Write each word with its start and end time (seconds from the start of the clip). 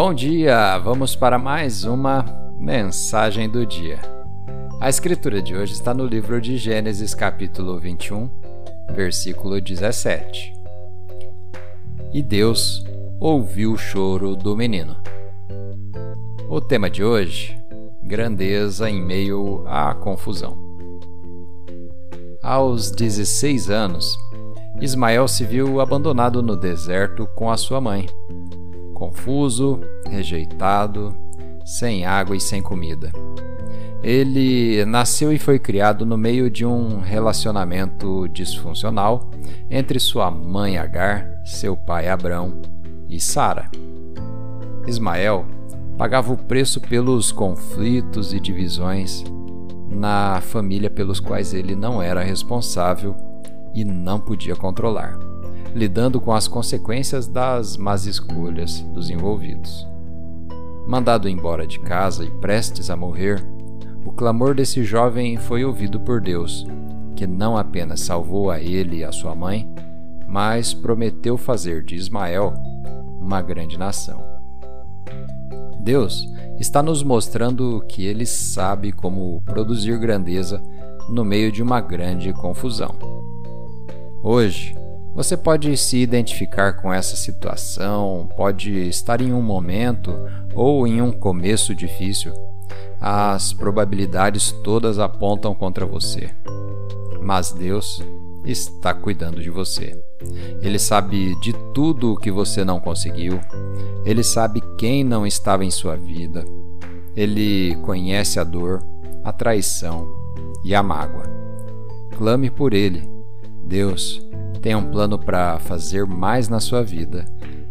Bom 0.00 0.14
dia! 0.14 0.78
Vamos 0.78 1.16
para 1.16 1.40
mais 1.40 1.82
uma 1.82 2.24
mensagem 2.56 3.48
do 3.48 3.66
dia. 3.66 3.98
A 4.80 4.88
escritura 4.88 5.42
de 5.42 5.56
hoje 5.56 5.72
está 5.72 5.92
no 5.92 6.06
livro 6.06 6.40
de 6.40 6.56
Gênesis, 6.56 7.16
capítulo 7.16 7.80
21, 7.80 8.30
versículo 8.94 9.60
17. 9.60 10.52
E 12.14 12.22
Deus 12.22 12.84
ouviu 13.18 13.72
o 13.72 13.76
choro 13.76 14.36
do 14.36 14.56
menino. 14.56 14.96
O 16.48 16.60
tema 16.60 16.88
de 16.88 17.02
hoje: 17.02 17.58
grandeza 18.00 18.88
em 18.88 19.02
meio 19.02 19.64
à 19.66 19.92
confusão. 19.96 20.56
Aos 22.40 22.92
16 22.92 23.68
anos, 23.68 24.16
Ismael 24.80 25.26
se 25.26 25.44
viu 25.44 25.80
abandonado 25.80 26.40
no 26.40 26.54
deserto 26.54 27.26
com 27.34 27.50
a 27.50 27.56
sua 27.56 27.80
mãe 27.80 28.06
confuso, 28.98 29.80
rejeitado, 30.10 31.16
sem 31.64 32.04
água 32.04 32.36
e 32.36 32.40
sem 32.40 32.60
comida. 32.60 33.12
Ele 34.02 34.84
nasceu 34.84 35.32
e 35.32 35.38
foi 35.38 35.58
criado 35.58 36.04
no 36.04 36.16
meio 36.16 36.50
de 36.50 36.66
um 36.66 36.98
relacionamento 36.98 38.28
disfuncional 38.28 39.30
entre 39.70 40.00
sua 40.00 40.30
mãe 40.30 40.78
Agar, 40.78 41.28
seu 41.44 41.76
pai 41.76 42.08
Abrão 42.08 42.60
e 43.08 43.20
Sara. 43.20 43.70
Ismael 44.86 45.46
pagava 45.96 46.32
o 46.32 46.36
preço 46.36 46.80
pelos 46.80 47.30
conflitos 47.30 48.32
e 48.32 48.40
divisões 48.40 49.24
na 49.88 50.40
família 50.40 50.90
pelos 50.90 51.18
quais 51.18 51.52
ele 51.54 51.74
não 51.74 52.00
era 52.00 52.22
responsável 52.22 53.16
e 53.74 53.84
não 53.84 54.20
podia 54.20 54.54
controlar 54.54 55.27
lidando 55.74 56.20
com 56.20 56.32
as 56.32 56.48
consequências 56.48 57.26
das 57.26 57.76
más 57.76 58.06
escolhas 58.06 58.80
dos 58.92 59.10
envolvidos. 59.10 59.86
Mandado 60.86 61.28
embora 61.28 61.66
de 61.66 61.78
casa 61.80 62.24
e 62.24 62.30
prestes 62.30 62.90
a 62.90 62.96
morrer, 62.96 63.46
o 64.04 64.12
clamor 64.12 64.54
desse 64.54 64.82
jovem 64.82 65.36
foi 65.36 65.64
ouvido 65.64 66.00
por 66.00 66.20
Deus, 66.20 66.66
que 67.14 67.26
não 67.26 67.56
apenas 67.56 68.00
salvou 68.00 68.50
a 68.50 68.60
ele 68.60 68.98
e 68.98 69.04
a 69.04 69.12
sua 69.12 69.34
mãe, 69.34 69.68
mas 70.26 70.72
prometeu 70.72 71.36
fazer 71.36 71.82
de 71.82 71.94
Ismael 71.94 72.54
uma 73.20 73.42
grande 73.42 73.78
nação. 73.78 74.22
Deus 75.80 76.26
está 76.58 76.82
nos 76.82 77.02
mostrando 77.02 77.84
que 77.88 78.04
ele 78.04 78.26
sabe 78.26 78.92
como 78.92 79.42
produzir 79.42 79.98
grandeza 79.98 80.62
no 81.08 81.24
meio 81.24 81.50
de 81.50 81.62
uma 81.62 81.80
grande 81.80 82.32
confusão. 82.32 82.94
Hoje, 84.22 84.74
você 85.18 85.36
pode 85.36 85.76
se 85.76 85.96
identificar 85.96 86.74
com 86.74 86.94
essa 86.94 87.16
situação, 87.16 88.28
pode 88.36 88.70
estar 88.88 89.20
em 89.20 89.32
um 89.32 89.42
momento 89.42 90.14
ou 90.54 90.86
em 90.86 91.02
um 91.02 91.10
começo 91.10 91.74
difícil. 91.74 92.32
As 93.00 93.52
probabilidades 93.52 94.52
todas 94.62 95.00
apontam 95.00 95.56
contra 95.56 95.84
você. 95.84 96.30
Mas 97.20 97.50
Deus 97.50 98.00
está 98.44 98.94
cuidando 98.94 99.42
de 99.42 99.50
você. 99.50 100.00
Ele 100.62 100.78
sabe 100.78 101.34
de 101.40 101.52
tudo 101.74 102.12
o 102.12 102.16
que 102.16 102.30
você 102.30 102.64
não 102.64 102.78
conseguiu. 102.78 103.40
Ele 104.04 104.22
sabe 104.22 104.62
quem 104.78 105.02
não 105.02 105.26
estava 105.26 105.64
em 105.64 105.70
sua 105.72 105.96
vida. 105.96 106.44
Ele 107.16 107.74
conhece 107.82 108.38
a 108.38 108.44
dor, 108.44 108.84
a 109.24 109.32
traição 109.32 110.06
e 110.64 110.76
a 110.76 110.82
mágoa. 110.82 111.24
Clame 112.16 112.50
por 112.50 112.72
ele. 112.72 113.02
Deus 113.64 114.27
tem 114.58 114.74
um 114.74 114.90
plano 114.90 115.18
para 115.18 115.58
fazer 115.58 116.06
mais 116.06 116.48
na 116.48 116.60
sua 116.60 116.82
vida 116.82 117.24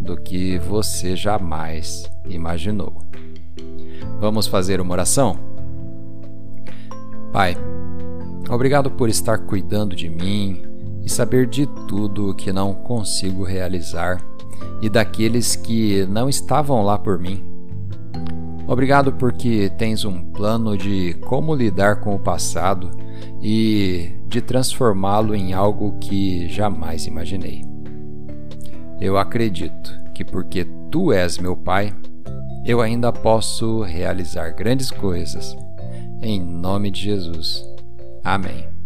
do 0.00 0.16
que 0.16 0.58
você 0.58 1.16
jamais 1.16 2.08
imaginou. 2.28 3.02
Vamos 4.20 4.46
fazer 4.46 4.80
uma 4.80 4.92
oração? 4.92 5.38
Pai, 7.32 7.56
obrigado 8.48 8.90
por 8.90 9.08
estar 9.08 9.38
cuidando 9.38 9.94
de 9.94 10.08
mim 10.08 10.62
e 11.04 11.10
saber 11.10 11.46
de 11.46 11.66
tudo 11.86 12.30
o 12.30 12.34
que 12.34 12.52
não 12.52 12.72
consigo 12.74 13.44
realizar 13.44 14.20
e 14.80 14.88
daqueles 14.88 15.56
que 15.56 16.06
não 16.06 16.28
estavam 16.28 16.82
lá 16.82 16.98
por 16.98 17.18
mim. 17.18 17.44
Obrigado 18.66 19.12
porque 19.12 19.70
tens 19.78 20.04
um 20.04 20.22
plano 20.22 20.76
de 20.76 21.14
como 21.26 21.54
lidar 21.54 22.00
com 22.00 22.14
o 22.14 22.18
passado 22.18 22.90
e 23.40 24.17
de 24.28 24.42
transformá-lo 24.42 25.34
em 25.34 25.54
algo 25.54 25.96
que 25.98 26.46
jamais 26.48 27.06
imaginei. 27.06 27.64
Eu 29.00 29.16
acredito 29.16 29.98
que 30.12 30.24
porque 30.24 30.66
tu 30.90 31.12
és 31.12 31.38
meu 31.38 31.56
Pai, 31.56 31.94
eu 32.64 32.80
ainda 32.80 33.10
posso 33.10 33.82
realizar 33.82 34.50
grandes 34.50 34.90
coisas. 34.90 35.56
Em 36.20 36.40
nome 36.40 36.90
de 36.90 37.02
Jesus. 37.02 37.64
Amém. 38.22 38.77